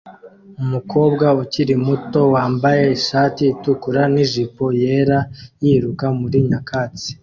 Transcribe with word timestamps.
umukobwa 0.63 1.25
ukiri 1.43 1.73
muto 1.85 2.19
wambaye 2.33 2.83
ishati 2.97 3.41
itukura 3.53 4.01
nijipo 4.13 4.65
yera 4.81 5.19
yiruka 5.63 6.05
muri 6.19 6.37
nyakatsi 6.49 7.09